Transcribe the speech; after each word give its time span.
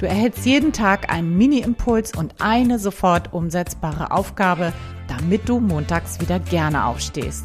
Du 0.00 0.06
erhältst 0.06 0.46
jeden 0.46 0.72
Tag 0.72 1.12
einen 1.12 1.36
Mini-Impuls 1.36 2.16
und 2.16 2.40
eine 2.40 2.78
sofort 2.78 3.34
umsetzbare 3.34 4.12
Aufgabe, 4.12 4.72
damit 5.08 5.46
du 5.46 5.60
montags 5.60 6.22
wieder 6.22 6.38
gerne 6.38 6.86
aufstehst. 6.86 7.44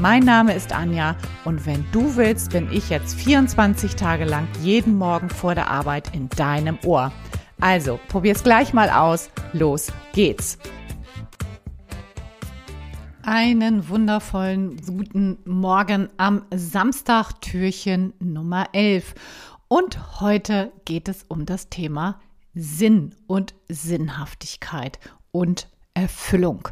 Mein 0.00 0.22
Name 0.22 0.54
ist 0.54 0.72
Anja 0.72 1.16
und 1.44 1.66
wenn 1.66 1.84
du 1.90 2.14
willst, 2.14 2.52
bin 2.52 2.68
ich 2.70 2.88
jetzt 2.88 3.16
24 3.16 3.96
Tage 3.96 4.26
lang 4.26 4.46
jeden 4.62 4.96
Morgen 4.96 5.28
vor 5.28 5.56
der 5.56 5.72
Arbeit 5.72 6.14
in 6.14 6.28
deinem 6.28 6.78
Ohr. 6.84 7.10
Also, 7.60 7.98
probier's 8.06 8.44
gleich 8.44 8.72
mal 8.72 8.90
aus. 8.90 9.28
Los 9.52 9.90
geht's. 10.12 10.56
Einen 13.22 13.88
wundervollen 13.88 14.80
guten 14.86 15.38
Morgen 15.44 16.10
am 16.16 16.44
Samstag, 16.54 17.40
Türchen 17.40 18.12
Nummer 18.20 18.68
11. 18.72 19.14
Und 19.68 20.20
heute 20.20 20.72
geht 20.86 21.08
es 21.08 21.24
um 21.28 21.44
das 21.44 21.68
Thema 21.68 22.20
Sinn 22.54 23.14
und 23.26 23.54
Sinnhaftigkeit 23.68 24.98
und 25.30 25.68
Erfüllung. 25.92 26.68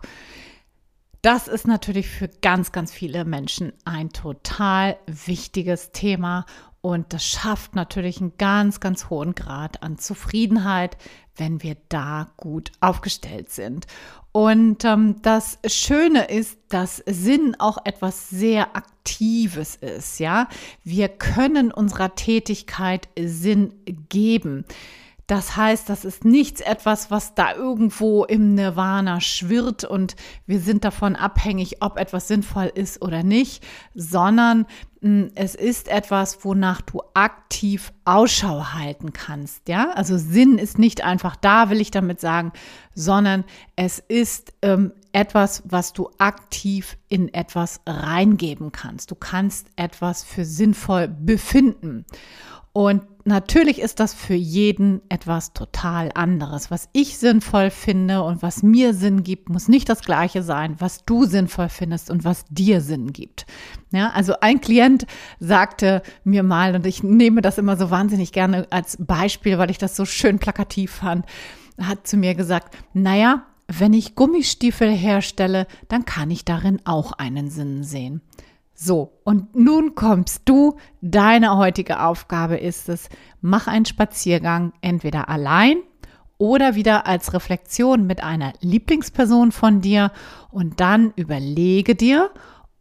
Das 1.20 1.46
ist 1.46 1.66
natürlich 1.66 2.08
für 2.08 2.28
ganz, 2.40 2.72
ganz 2.72 2.92
viele 2.92 3.26
Menschen 3.26 3.74
ein 3.84 4.10
total 4.10 4.96
wichtiges 5.06 5.92
Thema 5.92 6.46
und 6.86 7.12
das 7.12 7.26
schafft 7.26 7.74
natürlich 7.74 8.20
einen 8.20 8.38
ganz, 8.38 8.78
ganz 8.78 9.10
hohen 9.10 9.34
Grad 9.34 9.82
an 9.82 9.98
Zufriedenheit, 9.98 10.96
wenn 11.34 11.60
wir 11.64 11.76
da 11.88 12.28
gut 12.36 12.70
aufgestellt 12.80 13.50
sind. 13.50 13.88
Und 14.30 14.84
ähm, 14.84 15.20
das 15.20 15.58
Schöne 15.66 16.26
ist, 16.26 16.56
dass 16.68 16.98
Sinn 17.04 17.56
auch 17.58 17.78
etwas 17.84 18.30
sehr 18.30 18.76
Aktives 18.76 19.74
ist. 19.74 20.20
Ja, 20.20 20.48
wir 20.84 21.08
können 21.08 21.72
unserer 21.72 22.14
Tätigkeit 22.14 23.08
Sinn 23.18 23.74
geben. 24.08 24.64
Das 25.26 25.56
heißt, 25.56 25.88
das 25.88 26.04
ist 26.04 26.24
nichts 26.24 26.60
etwas, 26.60 27.10
was 27.10 27.34
da 27.34 27.54
irgendwo 27.54 28.24
im 28.24 28.54
Nirvana 28.54 29.20
schwirrt 29.20 29.84
und 29.84 30.14
wir 30.46 30.60
sind 30.60 30.84
davon 30.84 31.16
abhängig, 31.16 31.82
ob 31.82 31.98
etwas 31.98 32.28
sinnvoll 32.28 32.70
ist 32.72 33.02
oder 33.02 33.24
nicht, 33.24 33.66
sondern 33.94 34.66
hm, 35.00 35.32
es 35.34 35.56
ist 35.56 35.88
etwas, 35.88 36.44
wonach 36.44 36.80
du 36.80 37.02
aktiv 37.14 37.92
Ausschau 38.04 38.72
halten 38.72 39.12
kannst. 39.12 39.68
Ja, 39.68 39.90
also 39.90 40.16
Sinn 40.16 40.58
ist 40.58 40.78
nicht 40.78 41.02
einfach 41.02 41.34
da, 41.34 41.70
will 41.70 41.80
ich 41.80 41.90
damit 41.90 42.20
sagen, 42.20 42.52
sondern 42.94 43.44
es 43.74 43.98
ist 43.98 44.52
ähm, 44.62 44.92
etwas, 45.10 45.64
was 45.64 45.92
du 45.92 46.08
aktiv 46.18 46.96
in 47.08 47.34
etwas 47.34 47.80
reingeben 47.84 48.70
kannst. 48.70 49.10
Du 49.10 49.16
kannst 49.16 49.68
etwas 49.74 50.22
für 50.22 50.44
sinnvoll 50.44 51.08
befinden. 51.08 52.04
Und 52.72 53.02
natürlich 53.26 53.80
ist 53.80 54.00
das 54.00 54.14
für 54.14 54.34
jeden 54.34 55.02
etwas 55.08 55.52
total 55.52 56.10
anderes. 56.14 56.70
Was 56.70 56.88
ich 56.92 57.18
sinnvoll 57.18 57.70
finde 57.70 58.22
und 58.22 58.42
was 58.42 58.62
mir 58.62 58.94
Sinn 58.94 59.22
gibt, 59.22 59.48
muss 59.48 59.68
nicht 59.68 59.88
das 59.88 60.00
gleiche 60.00 60.42
sein, 60.42 60.76
was 60.78 61.04
du 61.04 61.24
sinnvoll 61.24 61.68
findest 61.68 62.10
und 62.10 62.24
was 62.24 62.44
dir 62.50 62.80
Sinn 62.80 63.12
gibt. 63.12 63.46
Ja, 63.90 64.10
also 64.10 64.34
ein 64.40 64.60
Klient 64.60 65.06
sagte 65.40 66.02
mir 66.24 66.42
mal, 66.42 66.74
und 66.74 66.86
ich 66.86 67.02
nehme 67.02 67.42
das 67.42 67.58
immer 67.58 67.76
so 67.76 67.90
wahnsinnig 67.90 68.32
gerne 68.32 68.66
als 68.70 68.96
Beispiel, 68.98 69.58
weil 69.58 69.70
ich 69.70 69.78
das 69.78 69.96
so 69.96 70.04
schön 70.04 70.38
plakativ 70.38 70.92
fand, 70.92 71.26
hat 71.80 72.06
zu 72.06 72.16
mir 72.16 72.34
gesagt, 72.34 72.76
naja, 72.94 73.44
wenn 73.68 73.92
ich 73.92 74.14
Gummistiefel 74.14 74.90
herstelle, 74.90 75.66
dann 75.88 76.04
kann 76.04 76.30
ich 76.30 76.44
darin 76.44 76.80
auch 76.84 77.12
einen 77.12 77.50
Sinn 77.50 77.82
sehen. 77.82 78.20
So, 78.78 79.18
und 79.24 79.56
nun 79.56 79.94
kommst 79.94 80.42
du. 80.44 80.76
Deine 81.00 81.56
heutige 81.56 82.00
Aufgabe 82.00 82.58
ist 82.58 82.90
es, 82.90 83.08
mach 83.40 83.66
einen 83.68 83.86
Spaziergang 83.86 84.74
entweder 84.82 85.30
allein 85.30 85.78
oder 86.36 86.74
wieder 86.74 87.06
als 87.06 87.32
Reflexion 87.32 88.06
mit 88.06 88.22
einer 88.22 88.52
Lieblingsperson 88.60 89.50
von 89.50 89.80
dir 89.80 90.12
und 90.50 90.78
dann 90.80 91.14
überlege 91.16 91.94
dir, 91.94 92.30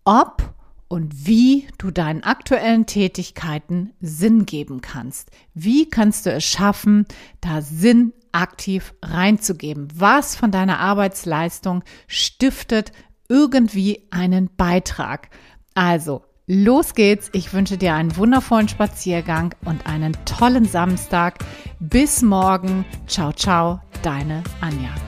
ob 0.03 0.53
und 0.89 1.25
wie 1.25 1.65
du 1.77 1.91
deinen 1.91 2.23
aktuellen 2.23 2.85
Tätigkeiten 2.85 3.93
Sinn 4.01 4.45
geben 4.45 4.81
kannst. 4.81 5.31
Wie 5.53 5.89
kannst 5.89 6.25
du 6.25 6.31
es 6.31 6.43
schaffen, 6.43 7.05
da 7.39 7.61
Sinn 7.61 8.11
aktiv 8.33 8.93
reinzugeben? 9.01 9.87
Was 9.95 10.35
von 10.35 10.51
deiner 10.51 10.79
Arbeitsleistung 10.79 11.83
stiftet 12.07 12.91
irgendwie 13.29 14.07
einen 14.11 14.49
Beitrag? 14.57 15.29
Also, 15.75 16.23
los 16.47 16.95
geht's. 16.95 17.29
Ich 17.33 17.53
wünsche 17.53 17.77
dir 17.77 17.93
einen 17.93 18.15
wundervollen 18.15 18.69
Spaziergang 18.69 19.53
und 19.65 19.85
einen 19.85 20.13
tollen 20.25 20.65
Samstag. 20.65 21.39
Bis 21.79 22.21
morgen. 22.21 22.85
Ciao, 23.07 23.33
ciao, 23.33 23.81
deine 24.01 24.41
Anja. 24.61 25.04